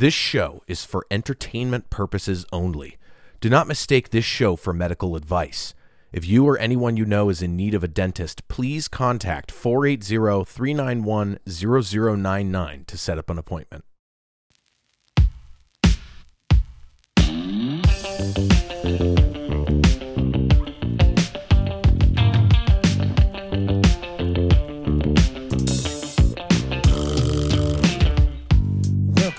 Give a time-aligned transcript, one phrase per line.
[0.00, 2.96] This show is for entertainment purposes only.
[3.38, 5.74] Do not mistake this show for medical advice.
[6.10, 10.46] If you or anyone you know is in need of a dentist, please contact 480
[10.46, 13.84] 391 0099 to set up an appointment.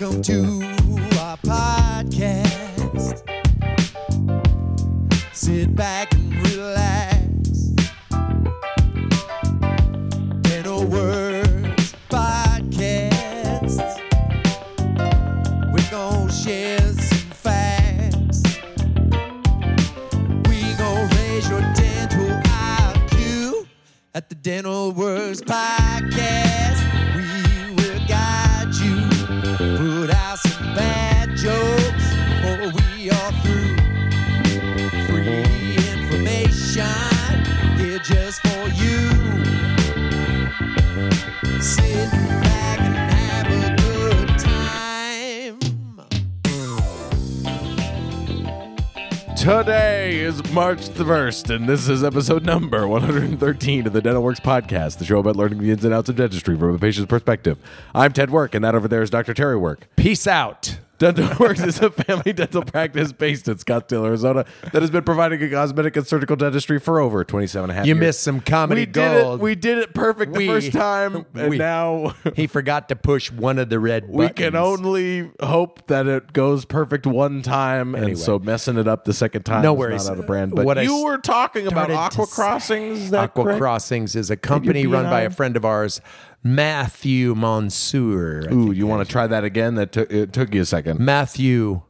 [0.01, 0.41] Welcome to
[1.19, 3.21] our podcast.
[5.31, 7.49] Sit back and relax.
[10.41, 14.01] Dental Works Podcast.
[15.71, 18.41] We're gonna share some facts.
[20.47, 23.67] We're gonna raise your dental IQ
[24.15, 26.10] at the Dental Works Podcast.
[49.41, 54.39] Today is March the 1st, and this is episode number 113 of the Dental Works
[54.39, 57.57] Podcast, the show about learning the ins and outs of dentistry from a patient's perspective.
[57.95, 59.33] I'm Ted Work, and that over there is Dr.
[59.33, 59.87] Terry Work.
[59.95, 60.77] Peace out.
[61.01, 65.41] Dental Works is a family dental practice based in Scottsdale, Arizona that has been providing
[65.41, 67.99] a cosmetic and surgical dentistry for over 27 and a half You years.
[67.99, 69.39] missed some comedy we did it.
[69.39, 73.57] We did it perfect the first time, and we- now he forgot to push one
[73.57, 78.37] of the red we can only hope that it goes perfect one time, and so
[78.37, 80.05] messing it up the second time No is worries.
[80.05, 80.53] not out of brand.
[80.55, 82.99] But What I you were talking about started to Aqua say- Crossings.
[82.99, 83.59] Is that Aqua correct?
[83.59, 85.99] Crossings is a company run by a friend of ours,
[86.43, 88.43] Matthew Mansour.
[88.49, 89.75] I Ooh, think you want to try that again?
[89.75, 90.99] That took it took you a second.
[90.99, 91.81] Matthew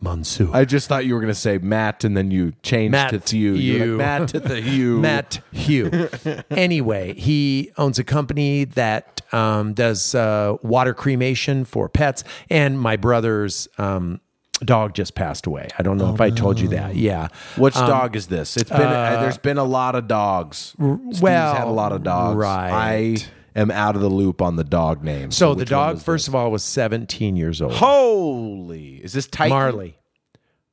[0.00, 0.48] Mansour.
[0.52, 3.38] I just thought you were going to say Matt, and then you changed Matt to
[3.38, 3.54] you.
[3.54, 3.96] You're Hugh.
[3.96, 4.98] like, Matt to the you.
[5.00, 6.08] Matt Hugh.
[6.50, 12.96] anyway, he owns a company that um, does uh, water cremation for pets, and my
[12.96, 14.20] brother's um,
[14.64, 15.68] dog just passed away.
[15.78, 16.96] I don't know if I told you that.
[16.96, 17.28] Yeah.
[17.56, 18.56] Which dog is this?
[18.56, 20.74] It's been uh, there's been a lot of dogs.
[20.78, 22.36] Steve's well, had a lot of dogs.
[22.36, 22.70] right.
[22.72, 23.16] I
[23.56, 25.30] am out of the loop on the dog name.
[25.30, 27.72] So the dog, first of all, was 17 years old.
[27.74, 29.50] holy is this Titan?
[29.56, 29.98] Marley.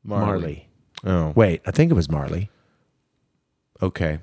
[0.03, 0.69] Marley.
[1.05, 2.49] Oh, Wait, I think it was Marley.
[3.81, 4.19] okay.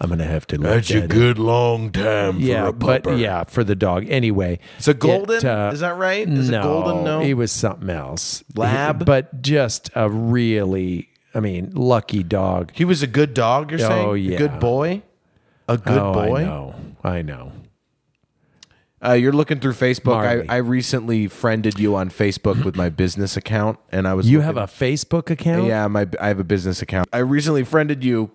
[0.00, 0.70] I'm gonna have to look.
[0.70, 1.10] at it.
[1.10, 4.06] good long time Yeah, but yeah, for the dog.
[4.08, 5.44] Anyway, It's a golden.
[5.44, 6.28] uh, is that right?
[6.28, 7.04] Is no, it golden?
[7.04, 7.20] No.
[7.20, 8.44] he was something else.
[8.54, 9.04] Lab?
[9.04, 12.70] but just a really, I mean, lucky dog.
[12.74, 13.72] He was a good dog.
[13.72, 14.08] You're Oh, saying?
[14.08, 14.38] A yeah.
[14.38, 15.02] good boy.
[15.66, 16.36] A good oh, boy.
[16.36, 16.74] I know.
[17.04, 17.52] I know.
[19.04, 20.16] Uh, you're looking through Facebook.
[20.48, 24.40] I, I recently friended you on Facebook with my business account, and I was You
[24.40, 25.66] have a Facebook account?
[25.66, 25.86] yeah.
[25.86, 27.08] My I have a business account.
[27.12, 28.32] I recently friended you,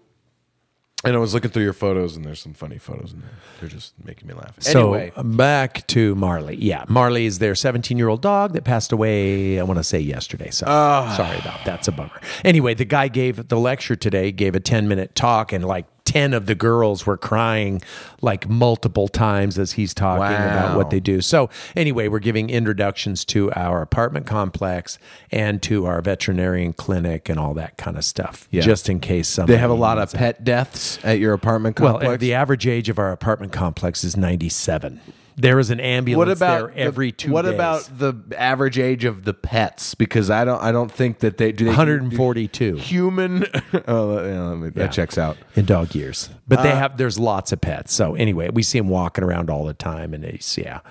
[1.04, 3.30] and I was looking through your photos, and there's some funny photos in there.
[3.60, 4.56] They're just making me laugh.
[4.62, 6.56] So anyway, back to Marley.
[6.56, 9.60] Yeah, Marley is their 17 year old dog that passed away.
[9.60, 10.50] I want to say yesterday.
[10.50, 11.14] So Ah.
[11.18, 11.66] sorry about that.
[11.66, 12.22] That's a bummer.
[12.46, 14.32] Anyway, the guy gave the lecture today.
[14.32, 17.82] Gave a 10 minute talk, and like 10 of the girls were crying
[18.22, 21.22] like multiple times as he's talking about what they do.
[21.22, 25.00] So anyway, we're giving introductions to our apartment complex
[25.32, 28.48] and to our veterinarian clinic and all that kind of stuff.
[28.52, 28.62] Yeah.
[28.62, 30.18] Just in case somebody they have a lot of needs it.
[30.18, 32.14] pet deaths at your apartment Well, complex.
[32.14, 35.00] uh, the average age of our apartment complex is 97.
[35.36, 37.54] There is an ambulance what about there every the, two What days.
[37.54, 39.96] about the average age of the pets?
[39.96, 40.62] Because I don't.
[40.62, 41.66] I don't think that they do.
[41.66, 43.46] They 142 human.
[43.88, 45.38] oh, yeah, let me- that checks out.
[45.56, 46.30] in dog years?
[46.48, 47.94] But they Uh, have there's lots of pets.
[47.94, 50.82] So anyway, we see them walking around all the time, and it's yeah.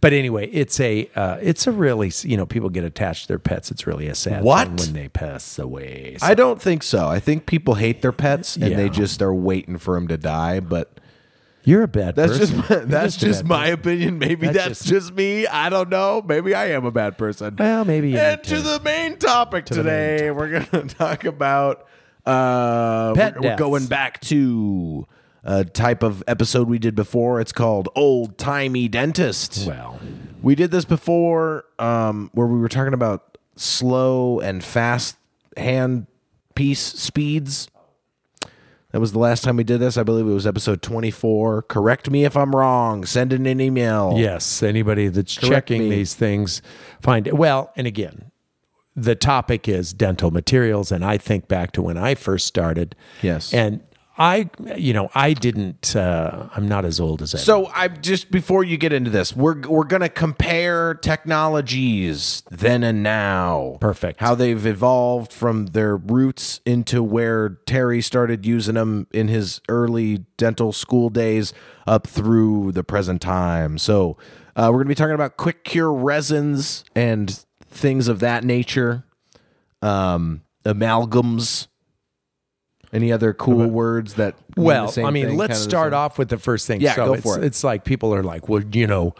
[0.00, 3.38] But anyway, it's a uh, it's a really you know people get attached to their
[3.38, 3.70] pets.
[3.70, 4.66] It's really a sad What?
[4.68, 6.16] thing when they pass away.
[6.18, 7.06] So- I don't think so.
[7.08, 10.60] I think people hate their pets and they just are waiting for them to die.
[10.60, 10.90] But
[11.64, 12.56] you're a bad that's person.
[12.58, 13.74] just my, that's a just my person.
[13.80, 14.18] opinion.
[14.18, 15.46] Maybe That's that's, just- just, me.
[15.46, 16.22] I don't know.
[16.26, 17.56] Maybe I am a bad person.
[17.58, 20.94] Well, maybe you And to to- the main topic the main today, we're going to
[20.94, 21.86] talk about.
[22.26, 25.06] Uh, Pet we're, we're going back to
[25.42, 27.40] a type of episode we did before.
[27.40, 29.66] It's called old timey dentist.
[29.66, 29.98] Well,
[30.42, 35.16] We did this before, um, where we were talking about slow and fast
[35.56, 36.06] hand
[36.54, 37.68] piece speeds.
[38.92, 39.96] That was the last time we did this.
[39.96, 41.62] I believe it was episode 24.
[41.62, 43.04] Correct me if I'm wrong.
[43.04, 44.14] Send in an email.
[44.16, 45.90] Yes, anybody that's Correct checking me.
[45.90, 46.60] these things
[47.00, 47.34] find it.
[47.36, 48.32] Well, and again,
[48.96, 52.96] the topic is dental materials, and I think back to when I first started.
[53.22, 53.54] Yes.
[53.54, 53.80] and
[54.20, 55.96] I, you know, I didn't.
[55.96, 57.38] Uh, I'm not as old as I.
[57.38, 63.02] So I just before you get into this, we're we're gonna compare technologies then and
[63.02, 63.78] now.
[63.80, 64.20] Perfect.
[64.20, 70.18] How they've evolved from their roots into where Terry started using them in his early
[70.36, 71.54] dental school days
[71.86, 73.78] up through the present time.
[73.78, 74.18] So
[74.54, 79.02] uh, we're gonna be talking about quick cure resins and things of that nature.
[79.80, 81.68] Um, amalgams.
[82.92, 85.70] Any other cool words that mean the Well, same I mean, thing, let's kinda the
[85.70, 85.98] start same?
[85.98, 86.80] off with the first thing.
[86.80, 87.44] Yeah, so go it's, for it.
[87.44, 89.14] It's like people are like, well, you know,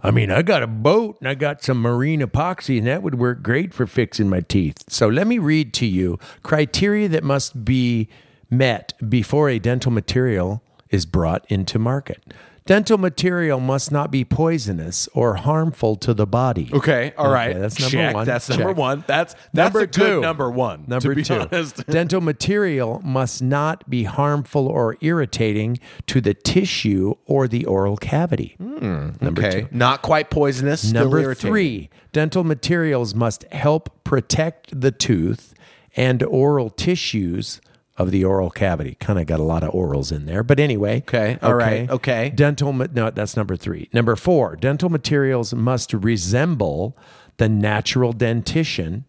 [0.00, 3.16] I mean, I got a boat and I got some marine epoxy, and that would
[3.16, 4.76] work great for fixing my teeth.
[4.88, 8.08] So let me read to you criteria that must be
[8.48, 12.22] met before a dental material is brought into market.
[12.66, 16.68] Dental material must not be poisonous or harmful to the body.
[16.72, 17.50] Okay, all right.
[17.50, 18.14] Okay, that's number Check.
[18.14, 18.26] one.
[18.26, 18.76] That's number Check.
[18.76, 19.04] one.
[19.06, 20.84] That's that's Number a good number one.
[20.88, 21.46] Number two,
[21.88, 28.56] dental material must not be harmful or irritating to the tissue or the oral cavity.
[28.58, 29.68] Hmm, number okay, two.
[29.70, 30.90] not quite poisonous.
[30.90, 35.54] Number three, dental materials must help protect the tooth
[35.94, 37.60] and oral tissues
[37.98, 38.96] of the oral cavity.
[39.00, 40.98] Kind of got a lot of orals in there, but anyway.
[40.98, 42.30] Okay, all right, okay.
[42.34, 43.88] Dental, ma- no, that's number three.
[43.92, 46.96] Number four, dental materials must resemble
[47.38, 49.04] the natural dentition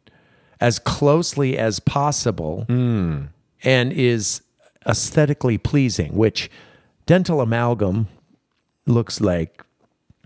[0.59, 3.23] as closely as possible Hmm.
[3.63, 4.41] and is
[4.87, 6.49] aesthetically pleasing, which
[7.05, 8.07] dental amalgam
[8.85, 9.63] looks like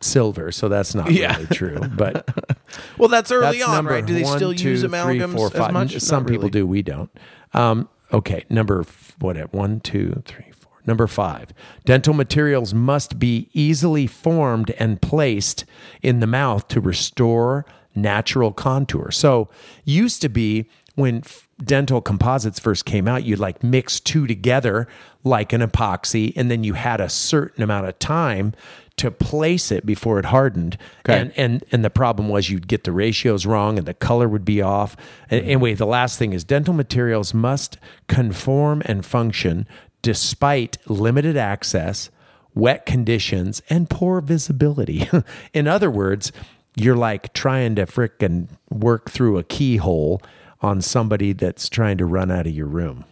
[0.02, 1.34] silver, so that's not Yeah.
[1.36, 1.80] really true.
[1.96, 2.28] But
[2.98, 4.06] Well, that's early that's on, right?
[4.06, 5.74] Do they one, still two, use three, amalgams four, as five.
[5.74, 6.00] much?
[6.00, 6.52] Some Not people really.
[6.52, 6.68] do.
[6.68, 7.10] We don't.
[7.54, 8.84] Um, okay, number
[9.20, 9.54] what?
[9.54, 10.72] One, two, three, four.
[10.86, 11.54] Number five.
[11.86, 15.66] Dental materials must be easily formed and placed
[16.02, 19.12] in the mouth to restore natural contour.
[19.12, 19.50] So
[19.84, 24.88] used to be when f- dental composites first came out, you'd like mix two together
[25.24, 28.54] like an epoxy, and then you had a certain amount of time
[28.98, 30.78] to place it before it hardened.
[31.00, 31.20] Okay.
[31.20, 34.46] And and and the problem was you'd get the ratios wrong and the color would
[34.46, 34.96] be off.
[35.30, 35.50] And mm-hmm.
[35.50, 37.78] anyway, the last thing is dental materials must
[38.08, 39.68] conform and function
[40.02, 42.10] despite limited access,
[42.54, 45.08] wet conditions, and poor visibility.
[45.54, 46.32] In other words,
[46.76, 50.22] you're like trying to frickin' work through a keyhole
[50.62, 53.06] on somebody that's trying to run out of your room.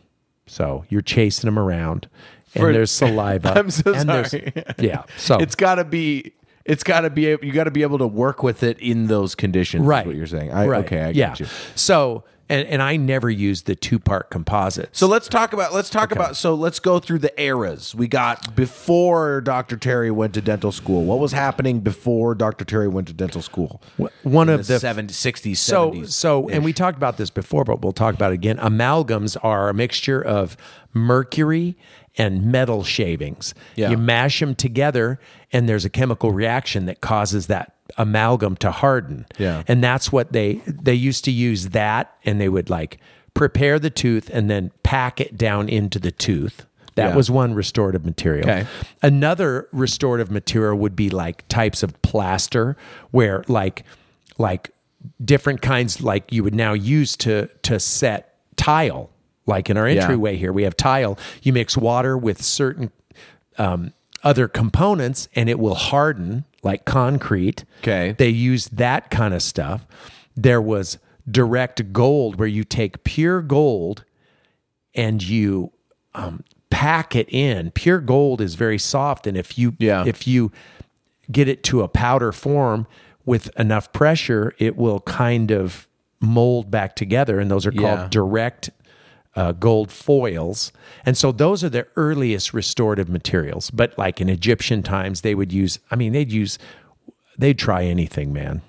[0.46, 2.08] So you're chasing them around,
[2.56, 3.54] and For- there's saliva.
[3.58, 4.54] I'm so and sorry.
[4.78, 5.04] Yeah.
[5.18, 6.34] So It's got to be.
[6.66, 7.22] It's got to be.
[7.42, 9.86] You got to be able to work with it in those conditions.
[9.86, 10.06] right.
[10.06, 10.52] what you're saying.
[10.52, 10.86] I, right.
[10.86, 11.30] Okay, I yeah.
[11.30, 11.46] get you.
[11.76, 14.90] So and and I never used the two part composite.
[14.96, 15.74] So let's talk about.
[15.74, 16.36] Let's talk about.
[16.36, 17.94] So let's go through the eras.
[17.96, 19.78] We got before Dr.
[19.78, 21.04] Terry went to dental school.
[21.06, 22.66] What was happening before Dr.
[22.66, 23.82] Terry went to dental school?
[24.24, 26.10] one In of the 70s, 60s, so 70s.
[26.12, 29.70] so and we talked about this before but we'll talk about it again amalgams are
[29.70, 30.58] a mixture of
[30.94, 31.78] mercury
[32.18, 33.90] and metal shavings Yeah.
[33.92, 35.20] you mash them together
[35.54, 39.64] and there's a chemical reaction that causes that amalgam to harden Yeah.
[39.68, 43.00] and that's what they they used to use that and they would like
[43.34, 46.66] prepare the tooth and then pack it down into the tooth
[46.96, 47.16] that Yeah.
[47.16, 48.66] was one restorative material Okay.
[49.02, 52.76] Another restorative material would be like types of plaster
[53.12, 53.84] where like
[54.38, 54.72] like
[55.24, 59.10] different kinds like you would now use to to set tile.
[59.46, 60.02] Like in our Yeah.
[60.02, 61.18] entryway here, we have tile.
[61.42, 62.92] You mix water with certain
[63.58, 63.94] um,
[64.24, 67.64] other components and it will harden like concrete.
[67.82, 68.14] Okay.
[68.18, 69.86] They used that kind of stuff.
[70.36, 70.98] There was
[71.30, 74.04] direct gold where you take pure gold
[74.96, 75.72] and you
[76.16, 77.72] um, pack it in.
[77.72, 80.04] Pure gold is very soft, and if you Yeah.
[80.06, 80.52] if you
[81.32, 82.88] get it to a powder form
[83.26, 85.88] with enough pressure, it will kind of
[86.20, 87.82] mold back together, and those are Yeah.
[87.96, 88.72] called direct
[89.36, 90.72] uh, gold foils.
[91.06, 93.70] And so those are the earliest restorative materials.
[93.70, 95.80] But like in Egyptian times, they would use.
[95.92, 96.58] I mean, they'd use.
[97.38, 98.62] They'd try anything, man.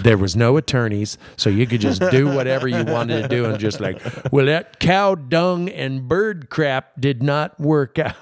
[0.00, 3.60] There was no attorneys, so you could just do whatever you wanted to do, and
[3.60, 8.16] just like, well, that cow dung and bird crap did not work out,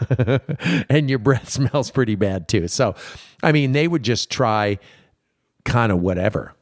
[0.90, 2.68] and your breath smells pretty bad too.
[2.68, 2.94] So,
[3.42, 4.78] I mean, they would just try
[5.64, 6.52] kind of whatever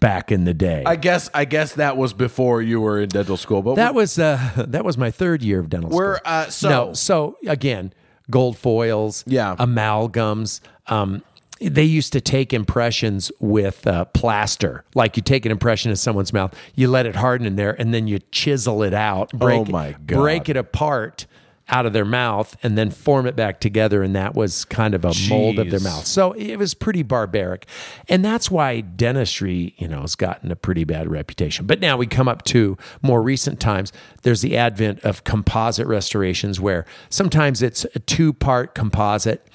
[0.00, 0.82] back in the day.
[0.86, 1.30] I guess.
[1.34, 3.62] I guess that was before you were in dental school.
[3.62, 4.38] But that was uh,
[4.68, 6.32] that was my third year of dental We're, school.
[6.32, 7.92] uh, so- no, so again,
[8.30, 9.54] gold foils, Yeah.
[9.58, 10.60] amalgams.
[10.86, 11.22] Um,
[11.62, 14.82] they used to take impressions with uh, plaster.
[14.94, 17.92] Like you take an impression of someone's mouth, you let it harden in there, and
[17.92, 20.16] then you chisel it out, break, Oh, my it, God.
[20.20, 21.26] break it apart
[21.70, 25.04] out of their mouth and then form it back together and that was kind of
[25.04, 26.04] a mold of their mouth.
[26.06, 27.66] So it was pretty barbaric.
[28.08, 31.66] And that's why dentistry you know has gotten a pretty bad reputation.
[31.66, 33.92] But now we come up to more recent times.
[34.22, 39.46] There's the advent of composite restorations where sometimes it's a two part composite.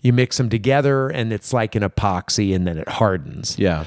[0.00, 3.58] You mix them together and it's like an epoxy and then it hardens.
[3.58, 3.84] Yeah.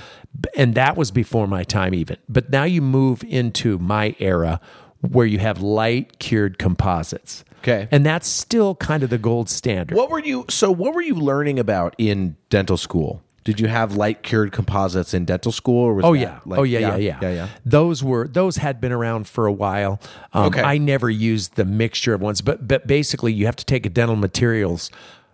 [0.55, 2.17] and that was before my time even.
[2.27, 4.59] But now you move into my era
[5.01, 7.87] where you have light cured composites Okay.
[7.91, 10.45] and that's still kind of the gold standard What were you?
[10.49, 13.21] So, what were you learning about in dental school?
[13.43, 15.85] Did you have light cured composites in dental school?
[15.85, 16.39] Or was Oh that yeah.
[16.45, 17.47] like- oh yeah, yeah, yeah, yeah, yeah.
[17.65, 20.01] Those were those had been around for a while.
[20.33, 20.61] Um, Okay.
[20.61, 23.89] I never used the mixture of ones, but but basically you have to take a
[23.89, 24.91] dental materials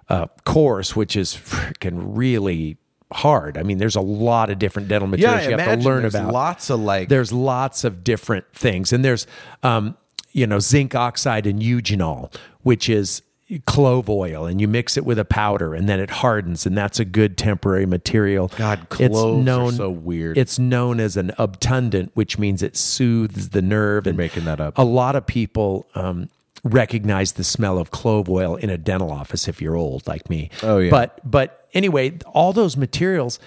[0.10, 2.77] uh, course, which is freaking really
[3.12, 3.58] hard.
[3.58, 6.15] I mean, there's a lot of different dental materials I you have to learn there's
[6.15, 6.34] about.
[6.34, 7.10] lots of like.
[7.10, 9.25] there's lots of different things, and there's
[9.63, 9.96] um,
[10.34, 13.22] you know zinc oxide and eugenol, which is
[13.66, 17.00] clove oil, and you mix it with a powder, and then it hardens, and that's
[17.00, 18.52] a good temporary material.
[18.58, 20.38] God, cloves are so weird.
[20.38, 24.08] It's known as an obtundant, which means it soothes the nerve.
[24.08, 24.78] and making that up.
[24.78, 25.88] A lot of people.
[25.96, 26.30] Um,
[26.66, 30.50] recognize the smell of clove oil in a dental office if you're old like me.
[30.62, 30.90] Oh, yeah.
[30.90, 33.38] But but anyway, all those materials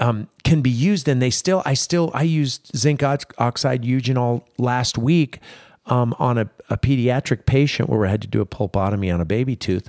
[0.00, 1.62] um, can be used, and they still.
[1.64, 2.10] I still.
[2.12, 5.38] I used zinc oxide eugenol last week
[5.86, 9.24] um, on a, a pediatric patient where I had to do a pulpotomy on a
[9.24, 9.88] baby tooth.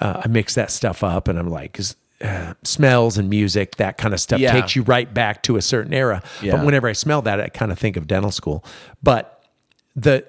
[0.00, 1.78] Uh, I mixed that stuff up, and I'm like.
[2.22, 4.52] Uh, smells and music, that kind of stuff Yeah.
[4.52, 6.22] takes you right back to a certain era.
[6.40, 6.56] Yeah.
[6.56, 8.64] But whenever I smell that, I kind of think of dental school.
[9.02, 9.44] But
[9.94, 10.24] the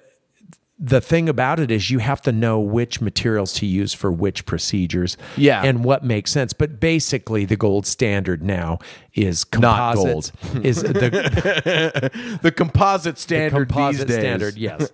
[0.77, 4.45] the thing about it is you have to know which materials to use for which
[4.45, 5.63] procedures Yeah.
[5.63, 6.51] and what makes sense.
[6.51, 8.79] But basically the gold standard now
[9.13, 10.33] is Not gold.
[10.63, 14.23] is the, the composite standard the composite these days.
[14.23, 14.89] standard yes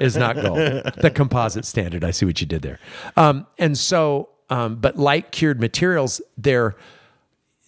[0.00, 0.56] is not gold.
[0.56, 2.02] The composite standard.
[2.02, 2.78] I see what you did there.
[3.18, 6.76] Um, and so um, but light cured materials they're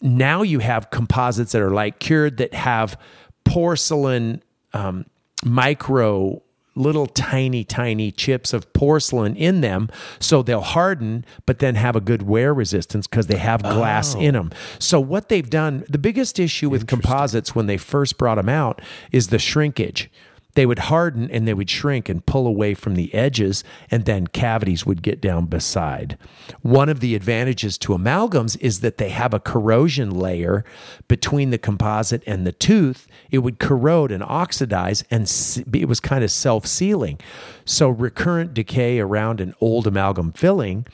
[0.01, 2.99] now you have composites that are light cured that have
[3.45, 5.05] porcelain um,
[5.45, 6.41] micro
[6.79, 9.89] little tiny tiny chips of porcelain in them
[10.21, 14.37] so they'll harden but then have a good wear resistance because they have glass in
[14.37, 14.41] oh.
[14.41, 14.53] them.
[14.79, 18.81] So what they've done the biggest issue with composites when they first brought them out
[19.13, 20.11] is the shrinkage
[20.59, 23.63] they would harden and they would shrink and pull away from the edges,
[23.93, 26.19] and then cavities would get down beside.
[26.63, 30.65] One of the advantages to amalgams is that they have a corrosion layer
[31.07, 33.07] between the composite and the tooth.
[33.31, 35.31] It would corrode and oxidize, and
[35.73, 37.21] it was kind of self sealing.
[37.65, 40.89] So, recurrent decay around an old amalgam filling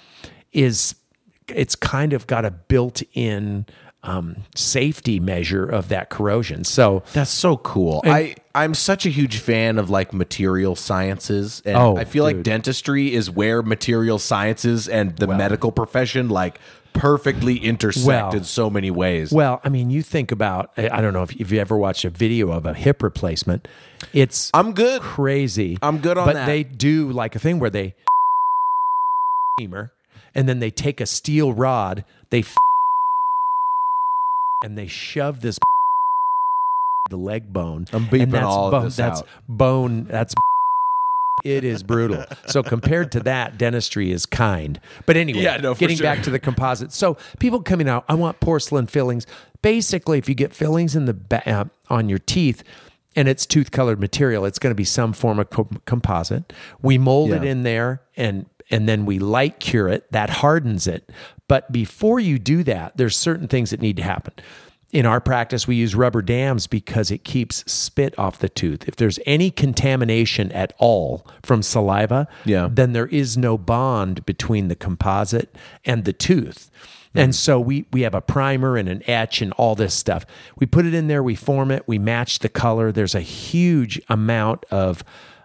[0.52, 0.94] is
[1.48, 3.64] it's kind of got a built in
[4.02, 6.64] um, safety measure of that corrosion.
[6.64, 8.02] So, That's so cool.
[8.04, 12.42] I I'm such a huge fan of like material sciences, and Oh, I feel like
[12.44, 16.60] dentistry is where material sciences and the medical profession like
[16.92, 19.32] perfectly intersect Well- in so many ways.
[19.32, 22.04] Well, I mean, you think about, I I don't know if, if you ever watched
[22.04, 23.66] a video of a hip replacement.
[24.12, 25.02] It's I'm good.
[25.02, 25.76] crazy.
[25.82, 26.42] I'm good on but that.
[26.42, 27.94] But they do like a thing where they
[29.58, 29.92] femur
[30.32, 32.44] and then they take a steel rod, they
[34.64, 35.58] and they shove this
[37.10, 37.86] the leg bone.
[37.92, 39.28] I'm beeping and that's all of bone, this that's out.
[39.48, 40.04] bone.
[40.04, 40.34] That's
[41.44, 42.24] it is brutal.
[42.46, 44.80] So compared to that, dentistry is kind.
[45.06, 46.04] But anyway, Yeah, no, getting sure.
[46.04, 46.92] back to the composite.
[46.92, 49.26] So people coming out, I want porcelain fillings.
[49.62, 52.62] Basically, if you get fillings in the ba- uh, on your teeth.
[53.16, 54.44] And it's tooth colored material.
[54.44, 56.52] It's going to be some form of co- composite.
[56.82, 60.10] We mold it in there, and and then we light cure it.
[60.10, 61.08] That hardens it.
[61.46, 64.34] But before you do that, there's certain things that need to happen.
[64.94, 68.86] In our practice, we use rubber dams because it keeps spit off the tooth.
[68.86, 72.68] If there's any contamination at all from saliva, Yeah.
[72.70, 75.52] then there is no bond between the composite
[75.84, 76.70] and the tooth.
[77.16, 80.24] And so we we have a primer and an etch and all this stuff.
[80.56, 82.90] We put it in there, we form it, we match the color.
[82.92, 85.02] There's a huge amount of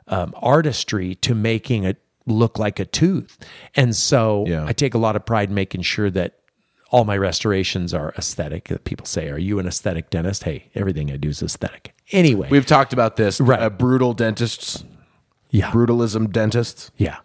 [0.07, 3.37] um, artistry to making it look like a tooth.
[3.75, 4.65] And so Yeah.
[4.67, 6.35] I take a lot of pride in making sure that
[6.91, 8.71] all my restorations are aesthetic.
[8.83, 11.93] People say, "Are you an aesthetic dentist?" Hey, everything I do is aesthetic.
[12.11, 13.39] Anyway, We've talked about this.
[13.39, 13.61] Right.
[13.61, 14.83] Uh, brutal dentists,
[15.51, 16.91] yeah, brutalism dentists.
[16.97, 17.17] Yeah.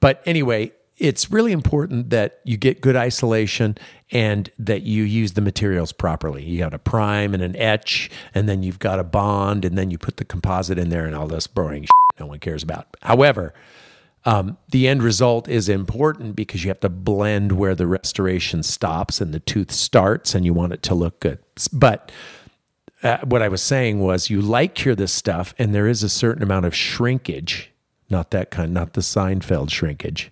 [0.00, 3.76] But anyway, it's really important that you get good isolation
[4.10, 6.44] and that you use the materials properly.
[6.44, 9.90] You got a prime and an etch, and then you've got a bond, and then
[9.90, 12.88] you put the composite in there and all this boring shit no one cares about.
[13.02, 13.54] However,
[14.28, 19.22] um, the end result is important because you have to blend where the restoration stops
[19.22, 21.38] and the tooth starts, and you want it to look good.
[21.72, 22.12] But
[23.02, 26.10] uh, what I was saying was you light cure this stuff, and there is a
[26.10, 27.72] certain amount of shrinkage,
[28.10, 30.30] not that kind, not the Seinfeld shrinkage,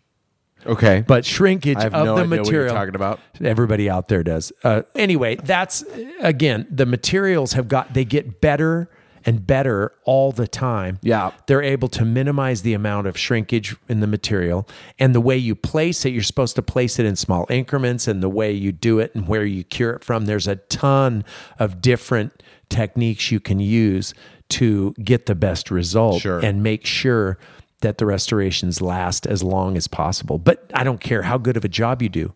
[0.67, 1.05] Okay.
[1.07, 2.75] But shrinkage of no the idea what you're material.
[2.75, 3.21] talking about.
[3.43, 4.53] Everybody out there does.
[4.65, 5.85] Uh, anyway, that's
[6.21, 8.91] again the materials have got they get better
[9.27, 10.99] and better all the time.
[11.03, 11.33] Yeah.
[11.47, 14.67] they're able to minimize the amount of shrinkage in the material
[14.99, 16.11] and the way you place it.
[16.11, 19.27] You're supposed to place it in small increments, and the way you do it and
[19.29, 20.25] where you cure it from.
[20.27, 21.25] There's a ton
[21.59, 24.15] of different techniques you can use
[24.49, 26.39] to get the best result Sure.
[26.39, 27.37] and make sure
[27.81, 30.39] that the restorations last as long as possible.
[30.39, 32.33] But I don't care how good of a job you do.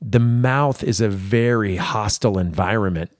[0.00, 3.10] The mouth is a very hostile environment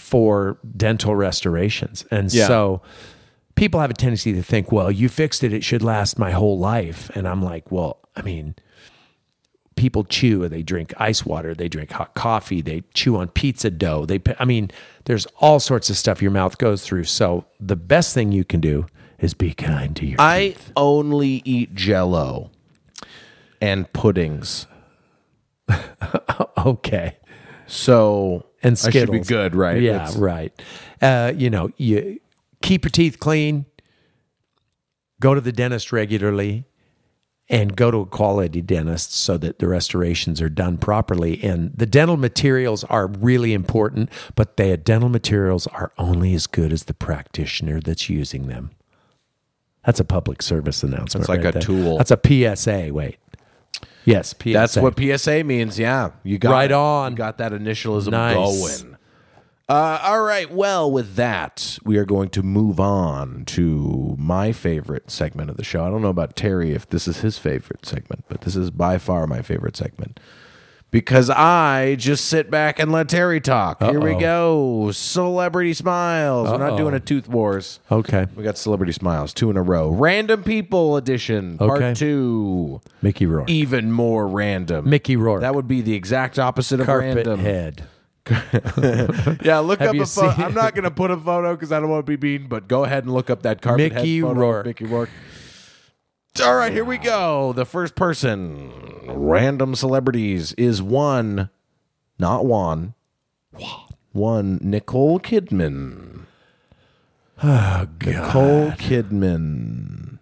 [0.00, 2.04] for dental restorations.
[2.10, 2.46] And Yeah.
[2.46, 2.82] so
[3.54, 6.58] people have a tendency to think, well, you fixed it, it should last my whole
[6.58, 7.10] life.
[7.14, 8.54] And I'm like, well, I mean,
[9.76, 14.04] people chew, they drink ice water, they drink hot coffee, they chew on pizza dough.
[14.06, 14.70] They I mean,
[15.04, 17.04] there's all sorts of stuff your mouth goes through.
[17.04, 18.86] So the best thing you can do
[19.20, 22.50] is be kind to your I only eat jello
[23.60, 24.66] and puddings.
[26.58, 27.16] okay.
[27.70, 28.96] So And Skittles.
[28.96, 29.80] I should be good, right?
[29.80, 30.52] Yeah, It's- right.
[31.00, 32.18] Uh, you know, you
[32.60, 33.64] keep your teeth clean,
[35.20, 36.66] go to the dentist regularly,
[37.48, 41.42] and go to a quality dentist so that the restorations are done properly.
[41.42, 46.72] And the dental materials are really important, but the dental materials are only as good
[46.72, 48.70] as the practitioner that's using them.
[49.86, 51.22] That's a public service announcement.
[51.22, 51.62] It's like right a there.
[51.62, 51.96] tool.
[51.98, 52.90] That's a PSA.
[52.92, 53.16] Wait.
[54.04, 54.52] Yes, PSA.
[54.52, 55.78] That's what PSA means.
[55.78, 56.74] Yeah, you got Right it.
[56.74, 57.12] on.
[57.12, 58.34] You got that initialism Nice.
[58.82, 58.96] going.
[59.68, 60.50] Uh, all right.
[60.50, 65.62] Well, with that, we are going to move on to my favorite segment of the
[65.62, 65.84] show.
[65.84, 68.98] I don't know about Terry if this is his favorite segment, but this is by
[68.98, 70.18] far my favorite segment
[70.90, 73.82] because I just sit back and let Terry talk.
[73.82, 74.20] Here we Uh-oh.
[74.20, 74.90] go.
[74.92, 76.48] Celebrity smiles.
[76.50, 76.76] We're not Uh-oh.
[76.78, 77.80] doing a tooth wars.
[77.90, 78.26] Okay.
[78.34, 79.90] We got celebrity smiles, two in a row.
[79.90, 81.94] Random people edition, part Okay.
[81.94, 82.80] two.
[83.02, 83.48] Mickey Rourke.
[83.48, 84.88] Even more random.
[84.90, 85.42] Mickey Rourke.
[85.42, 87.40] That would be the exact opposite of Carpet random.
[87.40, 87.82] head.
[89.42, 90.32] Yeah, look Have up you a photo.
[90.34, 92.48] seen- I'm not going to put a photo because I don't want to be mean,
[92.48, 94.30] but go ahead and look up that carpet Mickey head photo.
[94.32, 94.66] of Rourke.
[94.66, 95.10] Mickey Rourke.
[96.42, 97.52] All right, here we go.
[97.52, 98.72] The first person,
[99.06, 101.50] random celebrities, is one,
[102.18, 102.94] not one,
[104.12, 106.22] one Nicole Kidman.
[107.42, 108.06] Oh, God.
[108.06, 110.18] Nicole Kidman.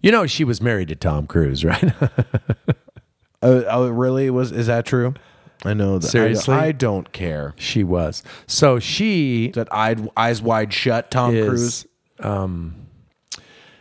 [0.00, 1.92] You know, she was married to Tom Cruise, right?
[3.40, 4.28] Oh, oh, really?
[4.28, 5.14] Was is that true?
[5.64, 6.08] I know that.
[6.08, 6.56] Seriously?
[6.56, 7.54] I, don't care.
[7.56, 8.24] she was.
[8.48, 11.46] So she That eyes, eyes wide shut, Tom is.
[11.46, 11.86] Cruise.
[12.18, 12.87] Um,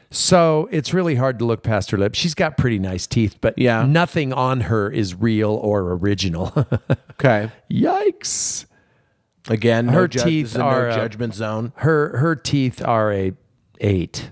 [0.10, 2.18] So it's really hard to look past her lips.
[2.18, 3.86] She's got pretty nice teeth, but Yeah.
[3.86, 6.54] nothing on her is real or original.
[7.20, 7.52] Okay.
[7.72, 8.66] Yikes.
[9.50, 11.74] Again, no Her ju- teeth are, no uh, judgment zone.
[11.78, 13.32] Her her teeth are a
[13.82, 14.30] eight.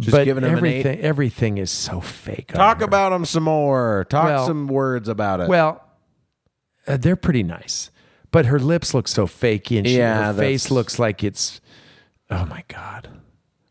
[0.00, 0.50] Just but giving eight.
[0.52, 2.48] everything everything is so fake.
[2.54, 4.06] Talk about them some more.
[4.08, 5.48] Talk Well- some words about it.
[5.50, 5.82] Well,
[6.86, 7.90] uh, they're pretty nice,
[8.30, 11.60] but her lips look so fakey, and she, Yeah, her face looks like it's
[12.30, 13.10] oh my god,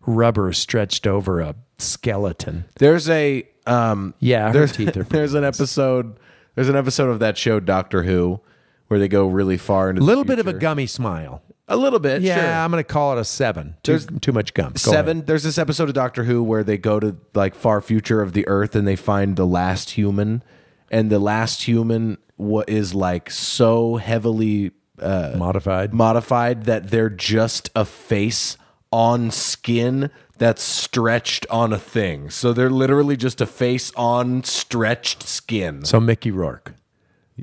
[0.05, 2.65] rubber stretched over a skeleton.
[2.79, 5.03] there's a um, Yeah, her there's, teeth are.
[5.09, 6.17] there's an episode.
[6.55, 8.39] There's an episode of that show Doctor Who
[8.87, 11.41] where they go really far into A little bit of a gummy smile.
[11.67, 12.21] a little bit.
[12.21, 12.53] Yeah, sure.
[12.63, 13.75] I'm going to call it a seven.
[13.83, 14.73] Too, There's too much gum.
[14.73, 15.17] Go Seven.
[15.17, 15.27] ahead.
[15.27, 18.47] There's this episode of Doctor Who where they go to like far future of the
[18.47, 20.43] Earth and they find the last human,
[20.91, 25.93] and the last human what is like so heavily uh, Modified.
[25.93, 28.57] modified that they're just a face
[28.95, 32.29] on skin that's stretched on a thing.
[32.29, 35.83] So they're literally just a face on stretched skin.
[35.83, 36.75] So Mickey Rourke.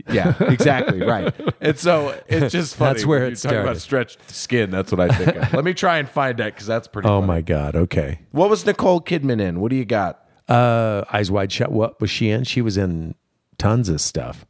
[0.08, 1.34] Yeah, exactly right.
[1.60, 2.94] And so it's just funny.
[2.94, 4.70] That's where it's it you talk about stretched skin.
[4.70, 5.36] That's what I think.
[5.36, 5.52] of.
[5.52, 7.06] Let me try and find that because that's pretty.
[7.06, 7.26] Oh funny.
[7.26, 7.76] my God.
[7.76, 8.20] Okay.
[8.30, 9.60] What was Nicole Kidman in?
[9.60, 10.26] What do you got?
[10.48, 11.70] Uh, Eyes Wide Shut.
[11.70, 12.44] What was she in?
[12.44, 13.14] She was in
[13.58, 14.46] tons of stuff.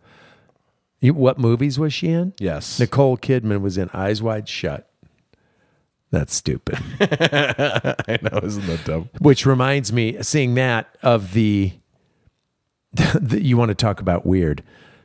[1.00, 2.32] You, what movies was she in?
[2.38, 2.78] Yes.
[2.78, 4.88] Nicole Kidman was in Eyes Wide Shut.
[6.12, 6.78] That's stupid.
[7.00, 9.08] I know, isn't that dumb?
[9.18, 11.72] Which reminds me, seeing that of the,
[13.14, 14.62] the you want to talk about weird.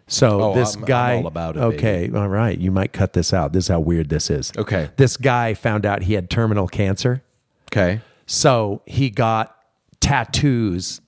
[0.08, 3.14] So Oh, this I'm- I'm guy, all about it, okay, all right, you might cut
[3.14, 3.52] this out.
[3.54, 4.52] This is how weird this is.
[4.58, 4.90] Okay.
[4.98, 7.24] this guy found out he had terminal cancer,
[7.72, 8.02] Okay.
[8.26, 9.56] so he got
[10.00, 11.02] tattoos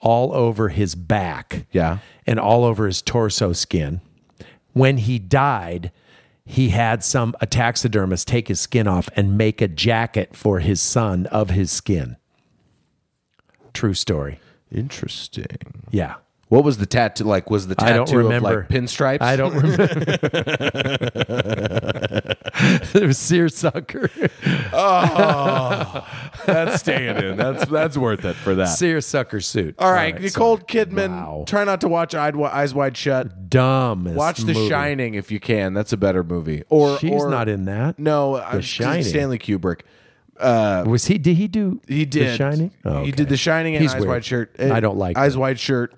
[0.00, 1.98] all over his back, Yeah.
[2.26, 4.00] and all over his torso skin.
[4.72, 5.90] When he died,
[6.50, 10.80] he had some a taxidermist take his skin off and make a jacket for his
[10.80, 12.16] son of his skin.
[13.74, 14.40] True story.
[14.72, 15.84] Interesting.
[15.90, 16.14] Yeah.
[16.48, 17.50] What was the tattoo like?
[17.50, 18.60] Was the I tattoo don't remember.
[18.60, 19.20] of like pinstripes?
[19.20, 19.84] I don't remember.
[22.94, 24.08] it was seersucker.
[24.72, 26.06] Oh,
[26.46, 27.36] that's staying in.
[27.36, 28.66] That's that's worth it for that.
[28.66, 29.74] Seersucker suit.
[29.78, 31.10] All right, Nicole Kidman.
[31.10, 31.44] Wow.
[31.46, 33.50] Try not to watch Eyed- Eyes Wide Shut.
[33.50, 34.14] Dumb.
[34.14, 35.74] Watch The Shining if you can.
[35.74, 36.62] That's a better movie.
[36.70, 37.98] Or She's or, not in that.
[37.98, 39.04] No, The Shining.
[39.04, 39.80] Stanley Kubrick.
[40.38, 41.18] Uh, was he?
[41.18, 41.80] Did he do?
[41.88, 42.70] He did The Shining.
[42.84, 44.08] Oh, He did The Shining and He's Eyes weird.
[44.08, 44.56] Wide Shirt.
[44.58, 45.40] I don't like Eyes them.
[45.42, 45.94] Wide Shirt.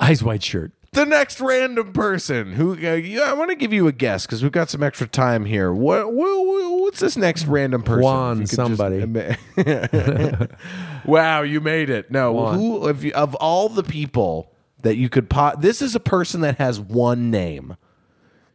[0.00, 0.72] Eyes wide shirt.
[0.92, 4.42] The next random person who uh, you, I want to give you a guess because
[4.42, 5.72] we've got some extra time here.
[5.72, 8.02] What, what what's this next random person?
[8.02, 10.46] Juan If you could just somebody.
[11.04, 12.10] wow, you made it.
[12.10, 15.60] No, who of you, of all the people that you could pot?
[15.60, 17.76] This is a person that has one name.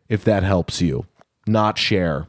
[0.10, 1.06] If that helps you,
[1.48, 2.28] not Cher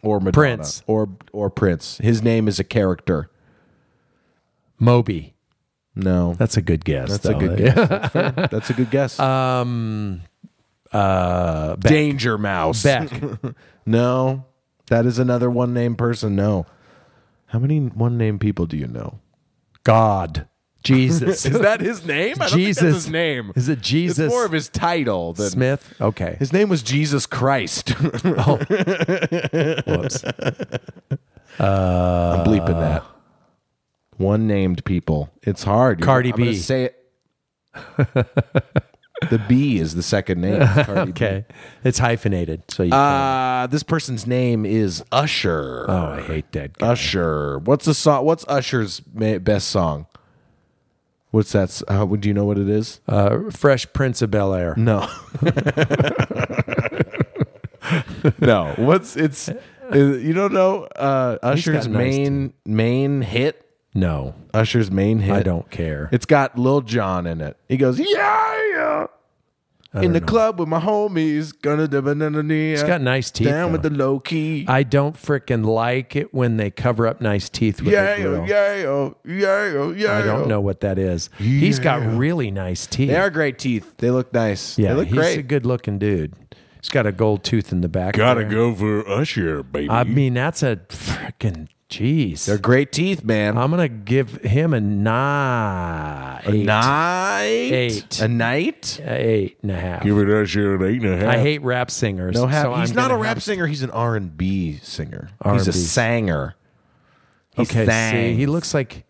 [0.00, 0.82] or Madonna Prince.
[0.86, 1.98] or or Prince.
[1.98, 3.30] His name is a character.
[4.78, 5.34] Moby.
[5.98, 7.10] No, That's a good guess.
[7.10, 7.74] that's a good guess.
[7.74, 8.52] That's.
[8.52, 9.18] That's a good guess.
[9.28, 10.22] Um,
[10.92, 11.90] uh, Beck.
[11.90, 12.82] Danger Mouse.
[12.84, 13.10] Beck.
[13.86, 14.44] No,
[14.88, 16.36] that is another one name person.
[16.36, 16.66] No.
[17.46, 19.18] How many one name people do you know?
[19.82, 20.46] God.
[20.84, 21.44] Jesus.
[21.46, 22.34] Is that his name?
[22.38, 22.82] I don't think Jesus.
[22.82, 23.52] that's his name.
[23.56, 24.18] Is it Jesus?
[24.26, 25.94] It's more of his title than Smith?
[26.00, 26.36] Okay.
[26.38, 27.88] his name was Jesus Christ.
[27.98, 28.24] Whoops.
[31.58, 33.04] I'm bleeping that.
[34.18, 35.30] One named people.
[35.42, 36.02] It's hard.
[36.02, 36.54] Cardi B.
[36.56, 36.94] Say it.
[39.30, 40.60] the B is the second name.
[40.84, 41.10] Cardi B.
[41.10, 41.44] Okay.
[41.84, 42.62] It's hyphenated.
[42.68, 45.86] So you Uh, this person's name is Usher.
[45.88, 46.88] Oh, I hate that guy.
[46.88, 47.58] Usher.
[47.60, 48.24] What's the song?
[48.24, 50.06] What's Usher's ma- best song?
[51.30, 51.80] What's that?
[51.88, 53.00] Uh, would you know what it is?
[53.06, 54.74] Uh, Fresh Prince of Bel Air.
[54.76, 55.08] No.
[58.40, 58.74] no.
[58.76, 59.48] What's it's?
[59.92, 63.67] you don't know uh, Usher's got nice main main hit.
[63.94, 65.34] No, Usher's main hit.
[65.34, 66.08] I don't care.
[66.12, 67.56] It's got Lil Jon in it.
[67.68, 68.06] He goes, yeah,
[68.72, 69.06] yeah.
[69.94, 72.42] In the club with my homies, gonna do banana.
[72.54, 73.48] It's got nice teeth.
[73.48, 73.88] down with though.
[73.88, 74.66] the low key.
[74.68, 78.46] I don't frickin' like it when they cover up nice teeth with yeah, a grill.
[78.46, 80.18] yeah, yeah, yeah.
[80.18, 81.30] I don't know what that is.
[81.38, 83.08] He's got really nice teeth.
[83.08, 83.94] They are great teeth.
[83.96, 84.78] They look nice.
[84.78, 85.38] yeah, they look he's great.
[85.38, 86.34] a good looking dude.
[86.80, 88.14] He's got a gold tooth in the back.
[88.14, 88.50] Gotta there.
[88.50, 89.90] go for Usher, baby.
[89.90, 92.44] I mean, that's a frickin' jeez.
[92.44, 93.56] They're great teeth, man.
[93.58, 98.20] I'm gonna give him a nine, a eight, night, Eight.
[98.20, 99.00] a night.
[99.02, 100.02] a eight and a half.
[100.02, 101.34] Give it Usher an eight and a half.
[101.34, 102.34] I hate rap singers.
[102.34, 102.64] No, half.
[102.64, 103.66] so he's I'm not a gonna rap have- singer.
[103.66, 105.28] He's an R and B singer.
[105.44, 105.72] He's a R&B.
[105.72, 106.54] sanger.
[107.54, 109.04] He Okay, see, he looks like,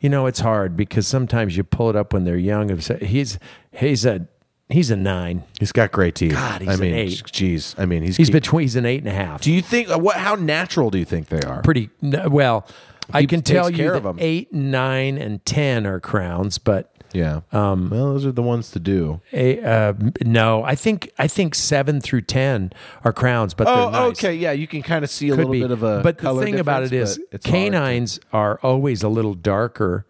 [0.00, 2.70] you know, it's hard because sometimes you pull it up when they're young.
[3.00, 3.38] He's
[3.72, 4.26] he's a
[4.68, 5.44] he's a nine.
[5.58, 6.32] He's got great teeth.
[6.32, 7.22] God, he's I an mean, eight.
[7.26, 9.40] Jeez, I mean, he's He's keep- between he's an eight and a half.
[9.40, 10.16] Do you think uh, what?
[10.16, 11.62] How natural do you think they are?
[11.62, 12.66] Pretty well.
[13.12, 14.16] I can tell you that 'em.
[14.18, 17.42] eight, nine, and ten are crowns, but Yeah.
[17.52, 17.88] Um.
[17.88, 19.20] Well, those are the ones to do.
[19.32, 19.92] a, uh,
[20.24, 22.72] no, I think I think seven through ten
[23.04, 24.18] are crowns, but Oh, they're nice.
[24.18, 24.34] okay.
[24.34, 25.60] Yeah, you can kind of see a Could little be.
[25.60, 26.00] bit of a.
[26.02, 30.04] but the thing about it is, canines are always a little darker,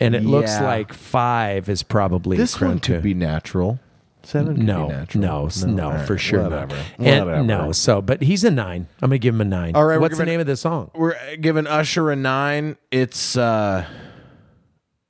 [0.00, 0.64] and it looks Yeah.
[0.64, 3.00] like five is probably This a crown one could too.
[3.00, 3.78] be natural.
[4.22, 4.56] Seven.
[4.56, 5.22] Could No, be natural.
[5.22, 6.42] no, s- no, all right, for sure.
[6.42, 6.66] Whatever.
[6.76, 6.84] not.
[6.98, 7.42] And Whatever.
[7.42, 8.86] no, so but he's a nine.
[9.00, 9.74] I'm gonna give him a nine.
[9.74, 10.90] All right, we're what's the giving- name of the song?
[10.94, 12.76] We're giving Usher a nine.
[12.90, 13.84] It's uh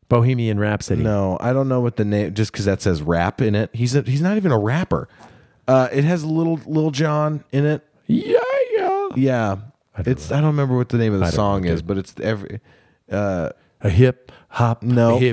[0.09, 1.03] Bohemian Rhapsody.
[1.03, 2.35] no, I don't know what the name.
[2.35, 5.09] Just because that says rap in it, he's a, he's not even a rapper.
[5.69, 7.83] Uh, it has little Lil Jon in it.
[8.07, 8.39] Yeah,
[8.77, 9.09] yeah.
[9.15, 9.57] Yeah,
[9.99, 12.61] it's I don't remember what the name of the don't song is, but it's every.
[13.11, 13.51] Uh,
[13.83, 15.33] A hip hop, No, a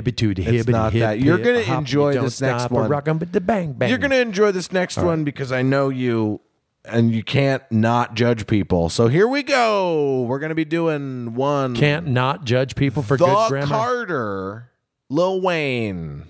[0.56, 1.20] it's not hip, that.
[1.20, 2.88] You're hip, gonna hop, enjoy you this next one.
[2.88, 3.88] Rockin' with the bang bang.
[3.90, 6.40] You're gonna enjoy this next one because I know you,
[6.86, 8.88] and you can't not judge people.
[8.88, 10.22] So here we go.
[10.22, 11.74] We're gonna be doing one.
[11.76, 13.66] can't not judge people for the good grammar.
[13.66, 14.70] Carter,
[15.10, 16.24] Lil Wayne.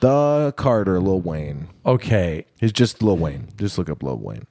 [0.00, 1.68] The Carter, Lil Wayne.
[1.84, 3.48] okay, He's just Lil Wayne.
[3.58, 4.46] Just look up Lil Wayne.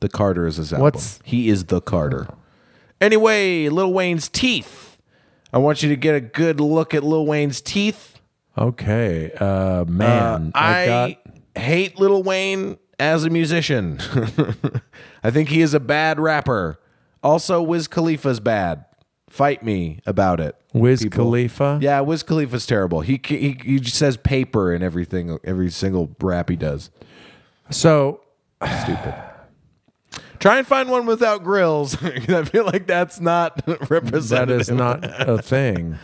[0.00, 0.84] The Carter is his album.
[0.84, 2.28] What's- he is the Carter.
[3.00, 4.91] Anyway, Lil Wayne's teeth.
[5.52, 8.18] I want you to get a good look at Lil Wayne's teeth.
[8.56, 13.98] okay, uh, man, Uh, I, I got hate Lil Wayne as a musician.
[15.22, 16.78] I think he is a bad rapper.
[17.22, 18.84] Also, Wiz Khalifa's bad.
[19.28, 20.56] Fight me about it.
[20.74, 21.24] Wiz people.
[21.24, 21.78] Khalifa.
[21.80, 23.00] Yeah, Wiz Khalifa's terrible.
[23.00, 26.90] He, he he just says paper in everything, every single rap he does.
[27.70, 28.20] So
[28.82, 29.14] Stupid.
[30.42, 31.96] Try and find one without grills.
[32.02, 34.60] I feel like that's not that representative.
[34.62, 35.98] is not a thing.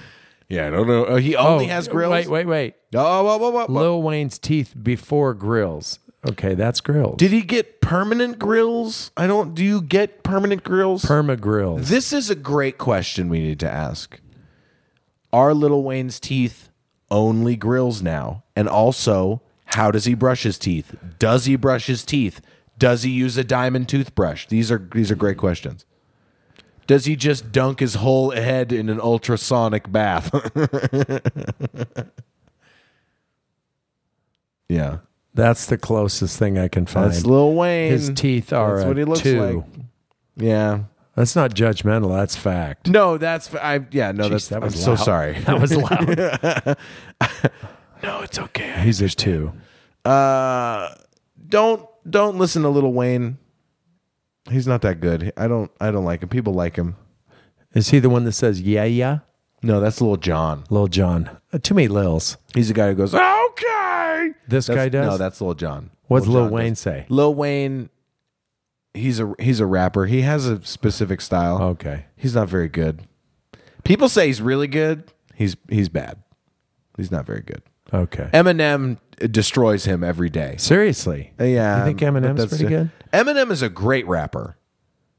[0.49, 1.05] Yeah, I don't know.
[1.07, 2.13] Oh, he only Oh, has grills.
[2.13, 2.75] Wait, wait, wait.
[2.95, 3.73] Oh, whoa, whoa, whoa, whoa.
[3.73, 5.99] Lil Wayne's teeth before grills.
[6.27, 7.17] Okay, that's grills.
[7.19, 9.11] Did he get permanent grills?
[9.17, 9.55] I don't.
[9.55, 11.05] Do you get permanent grills?
[11.05, 11.89] Perma grills.
[11.89, 14.21] This is a great question we need to ask.
[15.33, 16.71] Are Little Wayne's teeth
[17.11, 18.45] only grills now?
[18.57, 20.95] And also, how does he brush his teeth?
[21.19, 22.41] Does he brush his teeth?
[22.79, 24.47] Does he use a diamond toothbrush?
[24.47, 25.85] These are these are great questions.
[26.87, 30.31] Does he just dunk his whole head in an ultrasonic bath?
[34.69, 34.99] yeah.
[35.35, 37.13] That's the closest thing I can find.
[37.13, 37.93] That's Lil Wayne.
[37.93, 39.41] His teeth are That's what he looks two.
[39.41, 39.65] like.
[40.37, 40.81] Yeah.
[41.15, 42.11] That's not judgmental.
[42.15, 42.89] That's fact.
[42.89, 43.85] No, that's I.
[43.91, 44.49] Yeah, no, Jeez, that's.
[44.49, 45.39] that I'm was so sorry.
[45.47, 46.77] That was loud.
[48.05, 48.81] no, it's okay.
[48.83, 49.53] He's a two.
[50.05, 50.95] Uh,
[51.49, 53.39] don't don't listen to Little Wayne.
[54.51, 55.33] He's not that good.
[55.37, 56.29] I don't I don't like him.
[56.29, 56.97] People like him.
[57.75, 59.19] Is he the one that says yeah yeah?
[59.63, 60.65] No, that's Little John.
[60.71, 61.29] Lil Jon.
[61.53, 62.37] Uh, too many Lils.
[62.55, 64.31] He's the guy who goes okay.
[64.47, 65.07] This That's- guy does.
[65.07, 65.91] No, that's Little John.
[66.07, 66.79] What's Lil Jon Wayne does.
[66.81, 67.07] say?
[67.09, 67.91] Lil Wayne.
[68.95, 70.07] He's a he's a rapper.
[70.07, 71.61] He has a specific style.
[71.63, 72.07] Okay.
[72.17, 73.03] He's not very good.
[73.85, 75.05] People say he's really good.
[75.35, 76.23] He's he's bad.
[76.97, 77.63] He's not very good.
[77.93, 78.29] Okay.
[78.33, 78.99] Eminem
[79.33, 80.57] destroys him every day.
[80.59, 81.33] Seriously.
[81.39, 82.91] Yeah, You think Eminem's pretty good?
[83.13, 84.57] Eminem is a great rapper.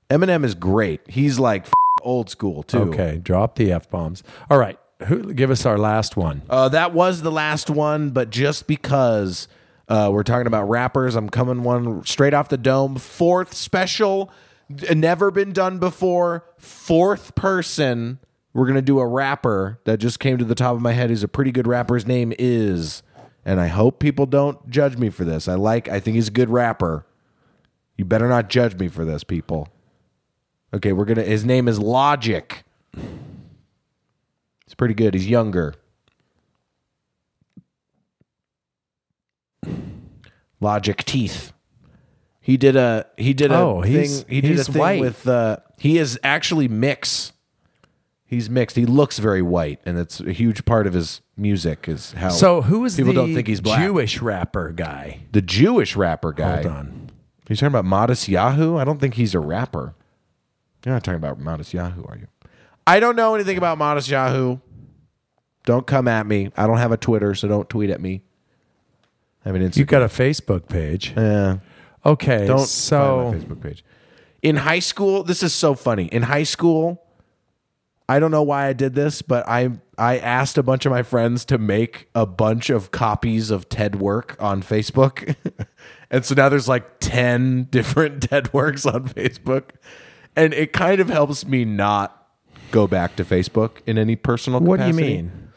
[0.09, 1.01] Eminem is great.
[1.07, 2.79] He's like f- old school too.
[2.93, 3.19] Okay.
[3.21, 4.23] Drop the f bombs.
[4.49, 4.79] All right.
[5.05, 6.41] Who, give us our last one.
[6.49, 9.47] Uh, that was the last one, but just because
[9.87, 12.95] uh, we're talking about rappers, I'm coming one straight off the dome.
[12.97, 14.29] Fourth special,
[14.93, 16.43] never been done before.
[16.57, 18.19] Fourth person.
[18.53, 21.11] We're gonna do a rapper that just came to the top of my head.
[21.11, 21.93] He's a pretty good rapper.
[21.95, 23.01] His name is,
[23.45, 25.47] and I hope people don't judge me for this.
[25.47, 25.87] I like.
[25.89, 27.05] I think he's a good rapper.
[27.97, 29.67] You better not judge me for this, people.
[30.73, 31.23] Okay, we're gonna.
[31.23, 32.63] His name is Logic.
[32.95, 35.13] He's pretty good.
[35.13, 35.73] He's younger.
[40.59, 41.53] Logic Teeth.
[42.41, 43.91] He did a he did a Oh, thing.
[43.91, 45.01] he's- He did he's a thing white.
[45.01, 45.27] with.
[45.27, 47.31] Uh, he is actually mix.
[48.29, 48.75] He's mixed.
[48.75, 51.89] He looks very white, and it's a huge part of his music.
[51.89, 53.81] Is how So who is people the don't think he's black.
[53.81, 55.21] Jewish rapper guy?
[55.31, 56.61] The Jewish rapper guy.
[56.61, 57.09] Hold on.
[57.49, 58.79] You talking about Matisyahu?
[58.79, 59.95] I don't think he's a rapper.
[60.85, 62.27] You're not talking about Matisyahu, are you?
[62.85, 64.61] I don't know anything about Matisyahu.
[65.65, 66.51] Don't come at me.
[66.55, 68.21] I don't have a Twitter, so don't tweet at me.
[69.43, 69.77] I have an Instagram.
[69.77, 71.13] You got a Facebook page.
[71.17, 71.57] Yeah.
[72.05, 72.45] Okay.
[72.45, 73.83] Don't so find my Facebook page.
[74.43, 76.05] In high school, this is so funny.
[76.05, 77.03] In high school,
[78.09, 81.03] I don't know why I did this, but I I asked a bunch of my
[81.03, 85.35] friends to make a bunch of copies of TED work on Facebook.
[86.09, 89.69] and so now there's like 10 different TED works on Facebook.
[90.35, 92.27] And it kind of helps me not
[92.71, 95.13] go back to Facebook in any personal what do you capacity.
[95.15, 95.48] mean?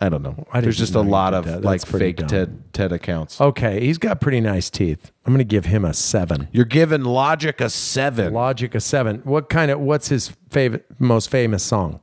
[0.00, 0.46] I don't know.
[0.52, 1.62] I There's just a lot of that.
[1.62, 2.28] like fake dumb.
[2.28, 3.40] TED TED accounts.
[3.40, 5.10] Okay, he's got pretty nice teeth.
[5.26, 6.46] I'm going to give him a seven.
[6.52, 8.32] You're giving Logic a 7.
[8.32, 9.20] Logic a seven.
[9.24, 9.80] What kind of?
[9.80, 12.00] What's his favorite, most famous song?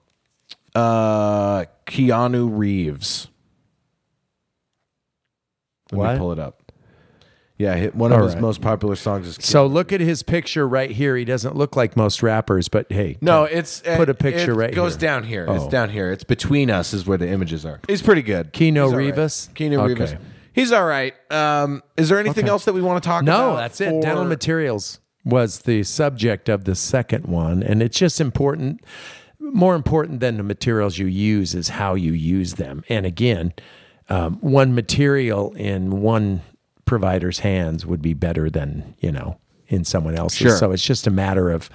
[0.75, 3.29] Uh, Keanu Reeves.
[5.91, 6.13] Let What?
[6.13, 6.64] me pull it up.
[7.57, 8.41] Yeah, one of All his right.
[8.41, 9.37] most popular songs is.
[9.39, 11.15] So look at his picture right here.
[11.15, 14.69] He doesn't look like most rappers, but hey, no, it's Put a picture it right
[14.71, 14.99] It Goes here.
[14.99, 15.45] down here.
[15.49, 15.69] It's Oh.
[15.69, 16.11] down here.
[16.11, 17.79] It's between us is where the images are.
[17.87, 18.51] He's pretty good.
[18.51, 18.97] Keanu He's all right.
[18.97, 19.49] Reeves?
[19.55, 20.01] Keanu Okay.
[20.01, 20.15] Reeves.
[20.51, 21.13] He's all right.
[21.31, 22.49] Um, is there anything Okay.
[22.51, 23.51] else that we want to talk about?
[23.51, 24.01] No, that's it.
[24.01, 28.81] Dental materials was the subject of the second one, and it's just important.
[29.39, 32.83] More important than the materials you use is how you use them.
[32.89, 33.53] And again,
[34.09, 36.41] um, one material in one
[36.85, 40.37] provider's hands would be better than you know in someone else's.
[40.37, 40.57] Sure.
[40.57, 41.69] So it's just a matter of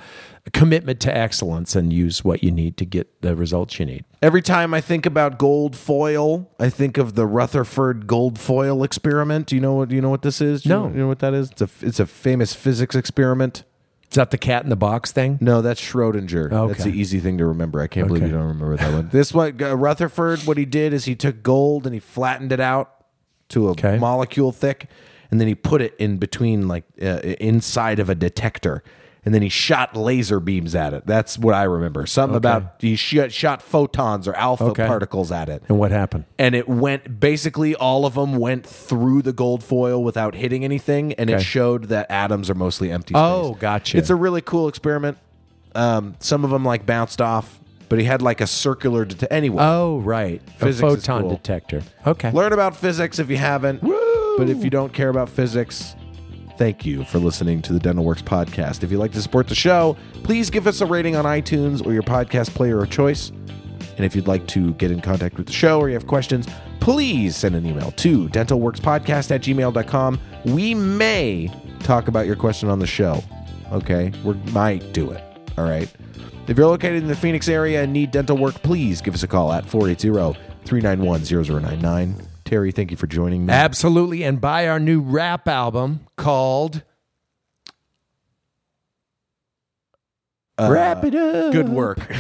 [0.53, 4.05] commitment to excellence and use what you need to get the results you need.
[4.23, 9.47] Every time I think about gold foil, I think of the Rutherford gold foil experiment.
[9.49, 9.89] Do you know what?
[9.89, 10.63] Do you know what this is?
[10.63, 10.87] Do you No.
[10.87, 11.51] know, you know what that is?
[11.51, 13.65] It's a it's a famous physics experiment.
[14.11, 15.39] Is that the cat in the box thing?
[15.41, 16.51] No, that's Schrodinger.
[16.69, 17.81] That's the easy thing to remember.
[17.81, 19.09] I can't believe you don't remember that one.
[19.13, 22.59] This one, uh, Rutherford, what he did is he took gold and he flattened it
[22.59, 23.00] out
[23.51, 23.99] to a Okay.
[23.99, 24.89] molecule thick,
[25.31, 28.83] and then he put it in between, like uh, inside of a detector,
[29.25, 31.07] and then he shot laser beams at it.
[31.07, 32.07] That's what I remember.
[32.07, 34.87] Something about he shot, shot photons or alpha Okay.
[34.87, 36.25] particles at it And what happened?
[36.39, 41.13] and it went basically all of them went through the gold foil without hitting anything
[41.15, 43.21] and it showed that atoms are mostly empty space.
[43.23, 43.99] Oh, gotcha.
[43.99, 45.19] it's a really cool experiment
[45.75, 47.60] um, some of them like bounced off
[47.91, 50.41] but he had like a circular det- anyway Oh, right.
[50.57, 51.31] Physics a is photon cool.
[51.37, 51.83] detector.
[52.07, 52.31] Okay.
[52.33, 55.95] learn about physics if you haven't but if you don't care about physics
[56.57, 59.55] thank you for listening to the dental works podcast if you'd like to support the
[59.55, 63.31] show please give us a rating on itunes or your podcast player of choice
[63.97, 66.47] and if you'd like to get in contact with the show or you have questions,
[66.81, 70.19] please send an email to dentalworkspodcast at gmail.com.
[70.47, 71.51] We may
[71.81, 73.23] talk about your question on the show.
[73.73, 74.11] Okay?
[74.25, 75.23] We might do it.
[75.59, 75.91] All right?
[76.51, 79.29] If you're located in the Phoenix area and need dental work, please give us a
[79.29, 82.17] call at 480 391 0099.
[82.45, 83.53] Terry, thank you for joining me.
[83.53, 84.25] Absolutely.
[84.25, 86.83] And buy our new rap album called
[90.59, 91.53] uh, Wrap It Up.
[91.53, 92.01] Good work.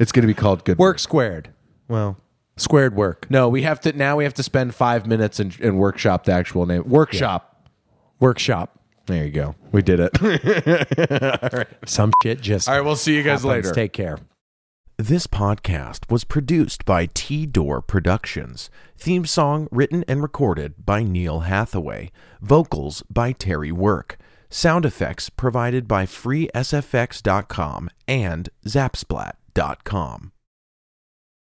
[0.00, 1.50] it's going to be called Good Work squared.
[1.86, 2.16] Well,
[2.56, 3.30] Squared work.
[3.30, 4.16] no, we have to now.
[4.16, 6.82] We have to spend five minutes and, and workshop the actual name.
[6.88, 7.70] Workshop.
[8.18, 8.81] Workshop.
[9.06, 9.54] There you go.
[9.72, 11.68] We did it.
[11.86, 12.68] Some shit just.
[12.68, 13.64] All right, we'll see you guys happens.
[13.66, 13.72] later.
[13.72, 14.18] Take care.
[14.98, 18.70] This podcast was produced by T Door Productions.
[18.96, 22.12] Theme song written and recorded by Neil Hathaway.
[22.40, 24.18] Vocals by Terry Work.
[24.48, 30.32] Sound effects provided by FreeSFX.com and Zapsplat.com.